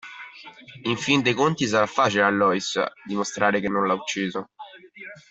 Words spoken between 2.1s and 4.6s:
a Lois dimostrare che non lo ha ucciso.